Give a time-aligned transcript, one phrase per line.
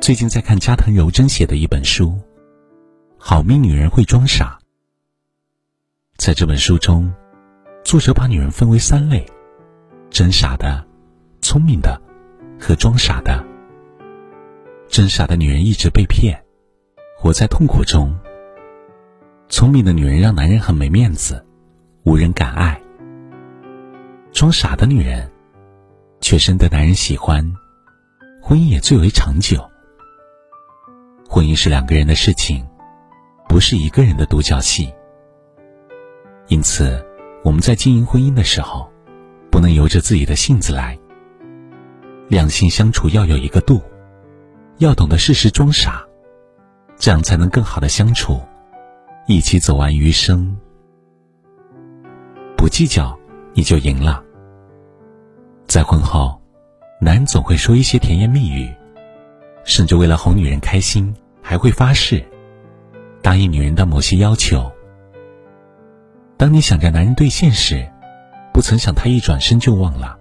[0.00, 2.06] 最近在看加藤柔真写的一本书
[3.18, 4.58] 《好命女人会装傻》。
[6.16, 7.12] 在这本书中，
[7.84, 9.26] 作者把女人分为三类：
[10.08, 10.82] 真傻的、
[11.42, 12.00] 聪明的
[12.58, 13.44] 和装傻的。
[14.88, 16.42] 真傻的女人一直被骗，
[17.18, 18.10] 活在痛苦中；
[19.50, 21.44] 聪明的女人让男人很没面子，
[22.04, 22.80] 无人敢爱；
[24.32, 25.30] 装傻的女人
[26.22, 27.54] 却深得男人喜欢，
[28.42, 29.69] 婚姻也最为长久。
[31.32, 32.66] 婚姻是两个人的事情，
[33.48, 34.92] 不是一个人的独角戏。
[36.48, 37.00] 因此，
[37.44, 38.90] 我们在经营婚姻的时候，
[39.48, 40.98] 不能由着自己的性子来。
[42.26, 43.80] 两性相处要有一个度。
[44.78, 46.04] 要懂得适时装傻，
[46.96, 48.40] 这样才能更好的相处，
[49.28, 50.58] 一起走完余生。
[52.56, 53.16] 不计较，
[53.54, 54.24] 你就赢了。
[55.68, 56.42] 在婚后，
[57.00, 58.74] 男人总会说一些甜言蜜语，
[59.70, 62.26] 甚至为了哄女人开心，还会发誓
[63.22, 64.68] 答应女人的某些要求。
[66.36, 67.88] 当你想着男人兑现时，
[68.52, 70.18] 不曾想他一转身就忘了。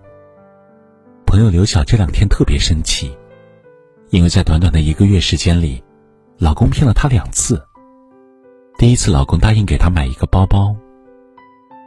[1.26, 3.18] 朋友刘晓这两天特别生气。
[4.12, 5.84] 因为在短短的一个月时间里，
[6.38, 7.64] 老公骗了她两次。
[8.78, 10.76] 第一次，老公答应给她买一个包包；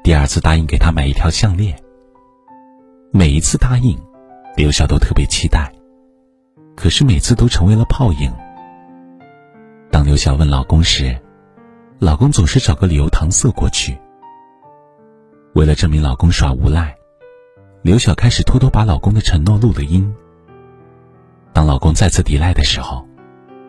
[0.03, 1.77] 第二次，答应给她买一条项链。
[3.13, 3.97] 每一次答应，
[4.57, 5.73] 刘晓都特别期待，
[6.75, 8.33] 可是每次都成为了泡影。
[9.91, 11.17] 当刘晓问老公时，
[11.99, 13.99] 老公总是找个理由搪塞过去。
[15.55, 16.97] 为了证明老公耍无赖，
[17.83, 20.15] 刘晓开始偷偷把老公的承诺录了音。
[21.53, 23.07] 当老公再次抵赖的时候，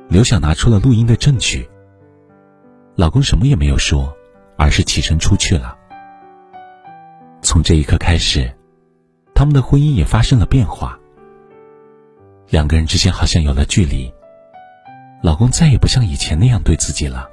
[0.08, 1.70] 刘晓拿出了录音的证据。
[2.96, 4.16] 老公什么也没有说，
[4.56, 5.76] 而是起身出去了。
[7.42, 8.50] 从这一刻开始，
[9.36, 10.98] 他们的婚姻也发生了变化。
[12.54, 14.14] 两个人之间好像有了距离，
[15.24, 17.28] 老公再也不像以前那样对自己了。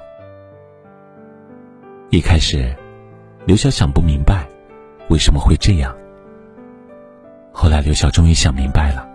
[2.09, 2.75] 一开始，
[3.45, 4.49] 刘晓想不明白
[5.11, 5.95] 为什么会这样。
[7.53, 9.07] 后来，刘晓终于想明白了。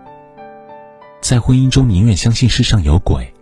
[1.20, 3.34] 在婚姻中，宁愿相信世上有鬼，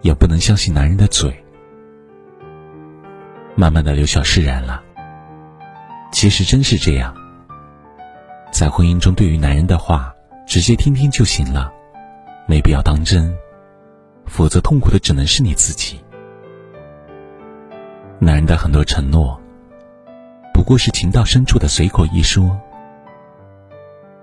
[0.00, 1.38] 也不能相信男人的嘴。
[3.56, 4.82] 慢慢的，刘晓释然了。
[6.12, 7.14] 其实真是这样，
[8.50, 10.13] 在婚姻中，对于男人的话，
[10.46, 11.72] 直接听听就行了，
[12.46, 13.36] 没必要当真，
[14.26, 15.98] 否则痛苦的只能是你自己。
[18.18, 19.40] 男人的很多承诺，
[20.52, 22.58] 不过是情到深处的随口一说。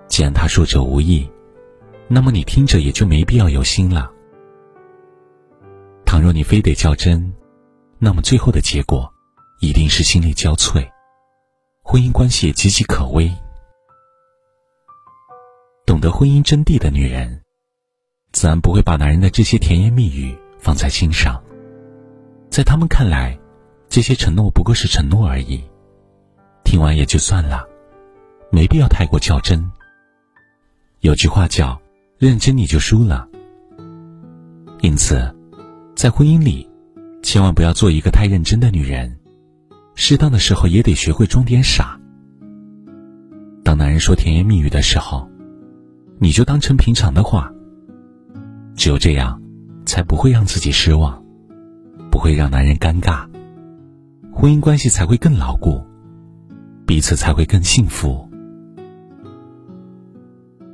[0.07, 1.29] 既然他说者无意。
[2.13, 4.11] 那么你听着也就没必要有心了。
[6.05, 7.33] 倘若你非得较真，
[7.99, 9.09] 那么最后的结果
[9.61, 10.85] 一定是心力交瘁，
[11.83, 13.31] 婚姻关系也岌岌可危。
[15.91, 17.41] 懂得婚姻真谛的女人，
[18.31, 21.43] 自然不会把男人的这些甜言蜜语放在心上，
[22.49, 23.37] 在他们看来，
[23.89, 25.61] 这些承诺不过是承诺而已，
[26.63, 27.67] 听完也就算了，
[28.53, 29.69] 没必要太过较真。
[31.01, 31.77] 有句话叫。
[32.17, 33.27] 认真你就输了。
[34.79, 35.35] 因此，
[35.93, 36.69] 在婚姻里，
[37.21, 39.19] 千万不要做一个太认真的女人，
[39.95, 41.99] 适当的时候也得学会装点傻。
[43.61, 45.27] 当男人说甜言蜜语的时候，
[46.21, 47.51] 你就当成平常的话。
[48.75, 49.41] 只有这样，
[49.85, 51.21] 才不会让自己失望，
[52.11, 53.27] 不会让男人尴尬，
[54.31, 55.83] 婚姻关系才会更牢固，
[56.85, 58.29] 彼此才会更幸福。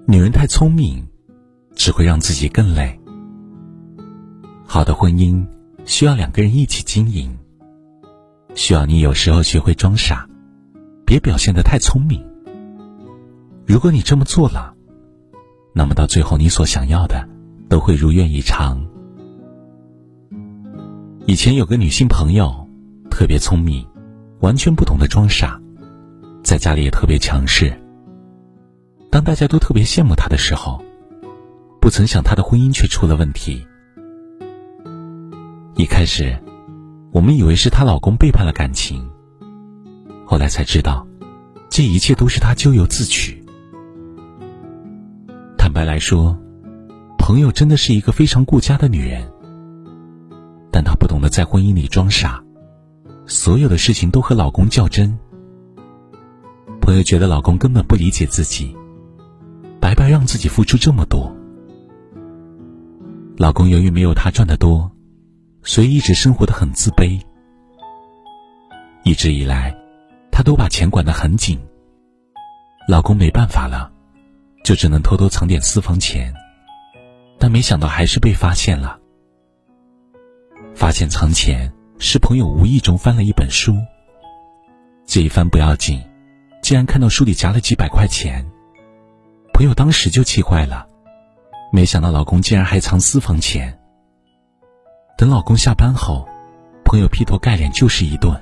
[0.05, 1.07] 女人太聪明。
[1.79, 2.99] 只会让自己更累。
[4.65, 5.45] 好的婚姻
[5.85, 7.37] 需要两个人一起经营，
[8.55, 10.27] 需要你有时候学会装傻，
[11.05, 12.19] 别表现的太聪明。
[13.67, 14.73] 如果你这么做了，
[15.77, 17.23] 那么到最后你所想要的
[17.69, 18.83] 都会如愿以偿。
[21.27, 22.67] 以前有个女性朋友，
[23.11, 23.85] 特别聪明，
[24.39, 25.61] 完全不懂得装傻，
[26.43, 27.71] 在家里也特别强势。
[29.11, 30.83] 当大家都特别羡慕她的时候。
[31.79, 33.63] 不曾想，她的婚姻却出了问题。
[35.75, 36.35] 一开始，
[37.11, 39.07] 我们以为是她老公背叛了感情，
[40.25, 41.05] 后来才知道，
[41.69, 43.45] 这一切都是她咎由自取。
[45.67, 46.39] 坦白来说，
[47.17, 49.29] 朋友真的是一个非常顾家的女人，
[50.71, 52.41] 但她不懂得在婚姻里装傻，
[53.25, 55.19] 所有的事情都和老公较真。
[56.79, 58.73] 朋友觉得老公根本不理解自己，
[59.81, 61.35] 白白让自己付出这么多。
[63.35, 64.89] 老公由于没有她赚的多，
[65.63, 67.19] 所以一直生活的很自卑。
[69.03, 69.75] 一直以来，
[70.31, 71.59] 她都把钱管得很紧。
[72.87, 73.91] 老公没办法了，
[74.67, 76.33] 就只能偷偷藏点私房钱。
[77.39, 78.99] 但没想到还是被发现了。
[80.75, 83.77] 发现藏钱是朋友无意中翻了一本书，
[85.05, 86.03] 这一翻不要紧，
[86.61, 88.45] 竟然看到书里夹了几百块钱。
[89.53, 90.85] 朋友当时就气坏了，
[91.71, 93.79] 没想到老公竟然还藏私房钱。
[95.17, 96.27] 等老公下班后，
[96.83, 98.35] 朋友劈头盖脸就是一顿。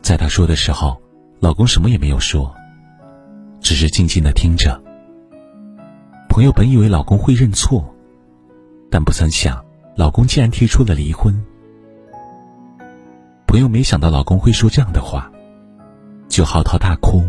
[0.00, 0.98] 在他说的时候，
[1.38, 2.54] 老公什么也没有说，
[3.60, 4.85] 只是静静的听着。
[6.36, 7.82] 朋友本以为老公会认错，
[8.90, 9.64] 但不曾想，
[9.96, 11.34] 老公竟然提出了离婚。
[13.46, 15.32] 朋友没想到老公会说这样的话，
[16.28, 17.26] 就嚎啕大哭，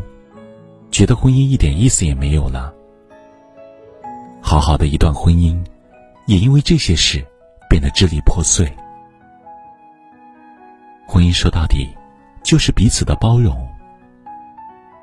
[0.92, 2.74] 觉得婚姻一点意思也没有了。
[4.42, 5.58] 好好的一段婚姻，
[6.26, 7.26] 也因为这些事
[7.70, 8.70] 变得支离破碎。
[11.08, 11.96] 婚姻说到底，
[12.44, 13.56] 就是彼此的包容。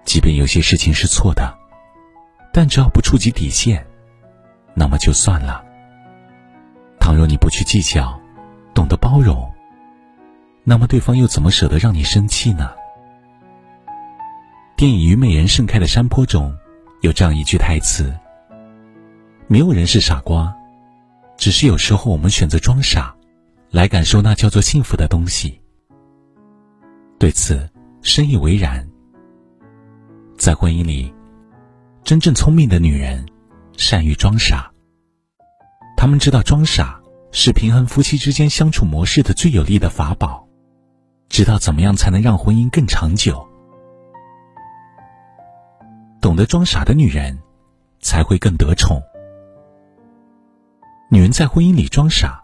[0.04, 1.56] 即便有些事情是错的，
[2.52, 3.82] 但只要不触及底线。
[4.74, 5.64] 那么就算了。
[7.00, 8.20] 倘若你不去计较，
[8.74, 9.52] 懂得包容，
[10.64, 12.70] 那么对方又怎么舍得让你生气呢？
[14.76, 16.52] 电影《虞美人盛开的山坡》中
[17.02, 18.12] 有这样一句台词
[19.46, 20.52] ：“没有人是傻瓜，
[21.36, 23.14] 只是有时候我们选择装傻，
[23.70, 25.60] 来感受那叫做幸福的东西。”
[27.20, 27.70] 对此
[28.02, 28.86] 深以为然。
[30.36, 31.14] 在婚姻里，
[32.02, 33.24] 真正聪明的女人。
[33.76, 34.70] 善于装傻，
[35.96, 37.00] 他们知道装傻
[37.32, 40.46] 是平衡夫妻之间相处模式的最有力的法宝，
[41.28, 43.46] 知道怎么样才能让婚姻更长久。
[46.20, 47.38] 懂得装傻的女人，
[48.00, 49.02] 才会更得宠。
[51.10, 52.42] 女人在婚姻里装傻，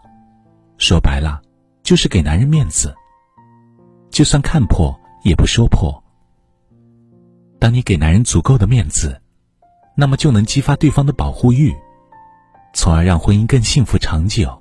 [0.79, 1.41] 说白了
[1.83, 2.95] 就是给男人面子，
[4.11, 4.95] 就算看破
[5.25, 6.03] 也不说破。
[7.59, 9.21] 当你给男人足够的面子。
[10.01, 11.77] 那么就能激发对方的保护欲，
[12.73, 14.59] 从而让婚姻更幸福长久。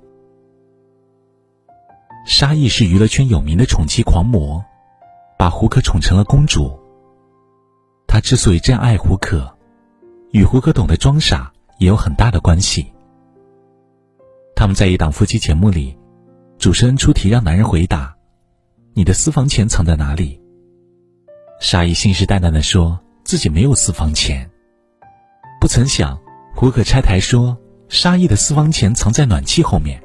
[2.26, 4.62] 沙溢是娱乐圈有名的宠妻狂魔，
[5.38, 6.78] 把胡可宠成了公主。
[8.06, 9.50] 他之所以这样爱胡可，
[10.32, 12.92] 与胡可懂得装傻也有很大的关系。
[14.54, 15.96] 他们在一档夫妻节目里，
[16.58, 18.14] 主持人出题让男人回答
[18.92, 20.38] ：“你的私房钱藏在哪里？”
[21.60, 24.46] 沙溢信誓旦旦的说自己没有私房钱。
[25.60, 26.18] 不曾想，
[26.54, 27.56] 胡可拆台说
[27.90, 30.02] 沙溢的私房钱藏在暖气后面。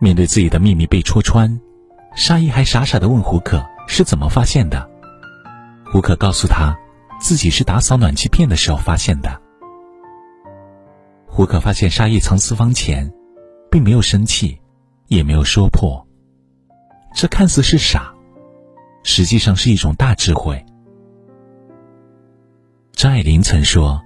[0.00, 1.60] 面对自己的秘密被戳穿，
[2.16, 4.90] 沙溢还傻傻的问胡可是怎么发现的。
[5.86, 6.76] 胡可告诉他，
[7.20, 9.40] 自己是打扫暖气片的时候发现的。
[11.28, 13.12] 胡可发现沙溢藏私房钱，
[13.70, 14.60] 并没有生气，
[15.06, 16.04] 也没有说破。
[17.14, 18.12] 这看似是傻，
[19.04, 20.66] 实际上是一种大智慧。
[22.96, 24.00] 张爱玲曾说：“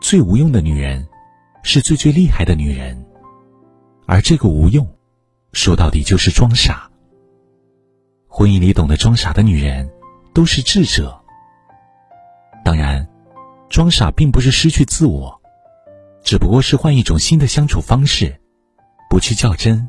[0.00, 1.08] 最无用的女人，
[1.62, 3.06] 是最最厉害的女人。”
[4.06, 4.86] 而这个无用，
[5.52, 6.88] 说到底就是装傻。
[8.28, 9.90] 婚姻里懂得装傻的女人，
[10.34, 11.18] 都是智者。
[12.62, 13.08] 当然，
[13.70, 15.40] 装傻并不是失去自我，
[16.22, 18.38] 只不过是换一种新的相处方式，
[19.08, 19.88] 不去较真，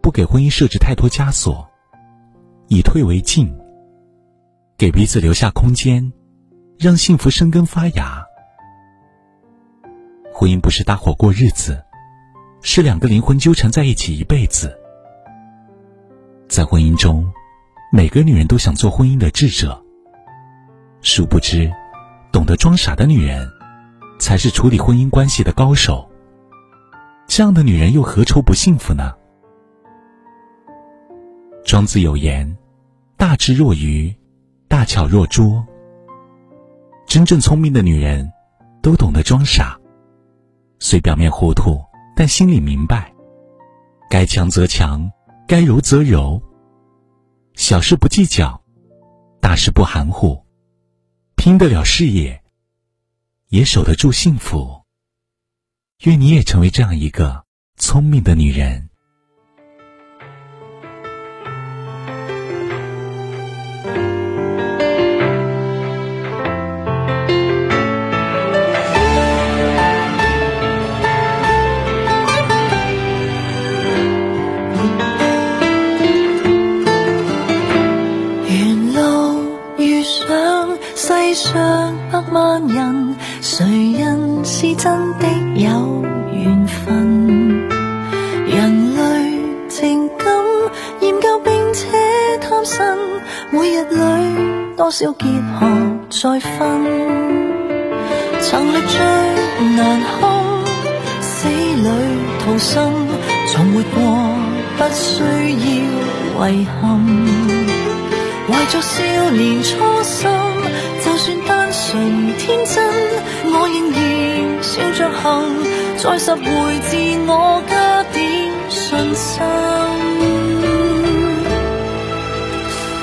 [0.00, 1.68] 不给婚姻设置太多枷锁，
[2.68, 3.54] 以退为进，
[4.78, 6.10] 给彼此留下空间。
[6.80, 8.24] 让幸福生根发芽。
[10.32, 11.84] 婚姻不是搭伙过日子，
[12.62, 14.74] 是两个灵魂纠缠在一起一辈子。
[16.48, 17.30] 在婚姻中，
[17.92, 19.78] 每个女人都想做婚姻的智者。
[21.02, 21.70] 殊不知，
[22.32, 23.46] 懂得装傻的女人，
[24.18, 26.10] 才是处理婚姻关系的高手。
[27.26, 29.12] 这样的女人又何愁不幸福呢？
[31.62, 32.56] 庄子有言
[33.18, 34.16] ：“大智若愚，
[34.66, 35.62] 大巧若拙。”
[37.10, 38.32] 真正聪明的女人，
[38.80, 39.76] 都懂得装傻，
[40.78, 43.12] 虽表面糊涂，但心里明白，
[44.08, 45.10] 该强则强，
[45.48, 46.40] 该柔则柔。
[47.54, 48.62] 小事不计较，
[49.40, 50.40] 大事不含糊，
[51.34, 52.40] 拼得了事业，
[53.48, 54.84] 也守得住幸福。
[56.04, 57.44] 愿你也成为这样一个
[57.76, 58.89] 聪明的女人。
[82.10, 87.68] 百万人，谁人是真的有缘分，
[88.46, 89.00] 人类
[89.68, 90.26] 情感
[91.00, 91.88] 研究并且
[92.40, 92.78] 贪新，
[93.50, 93.96] 每日里
[94.76, 95.26] 多少结
[95.58, 95.66] 合
[96.10, 96.58] 再分，
[98.40, 98.98] 曾历最
[99.76, 100.20] 难堪，
[102.44, 102.82] 好心，
[103.46, 103.98] 從活過
[104.76, 106.80] 不需要遺憾。
[108.48, 109.68] 怀着少年初
[110.02, 110.28] 心，
[111.04, 112.82] 就算得纯天真，
[113.44, 113.98] 我仍然
[114.60, 115.22] 笑着行，
[115.96, 116.42] 再拾回
[116.80, 116.96] 自
[117.28, 118.18] 我加點
[118.68, 119.42] 信心。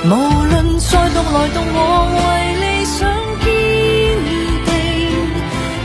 [0.04, 1.78] 無論再獨來獨往，
[2.12, 2.18] 為
[2.60, 2.98] 理想
[3.40, 3.46] 堅
[4.66, 4.70] 定，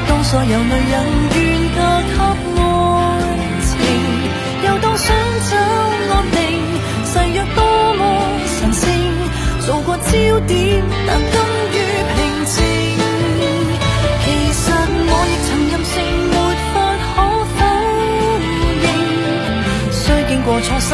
[0.09, 0.95] 當所有女人
[1.31, 1.39] 願
[1.75, 2.13] 嫁給
[2.59, 2.61] 愛
[3.63, 3.71] 情，
[4.65, 5.15] 又當想
[5.49, 5.51] 找
[6.11, 6.37] 安定，
[7.05, 7.59] 誓約多
[7.95, 8.01] 麼，
[9.65, 10.11] 做过焦
[10.45, 11.35] 点，但甘
[11.71, 11.73] 于
[12.15, 12.55] 平静。
[14.23, 14.61] 其实
[15.07, 15.95] 我亦曾任性，
[16.33, 16.35] 没
[16.73, 16.75] 法
[17.15, 17.15] 可
[17.55, 17.57] 否
[18.83, 18.85] 认，
[19.91, 20.93] 虽经过错失，